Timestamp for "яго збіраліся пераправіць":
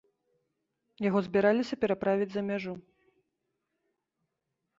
1.07-2.31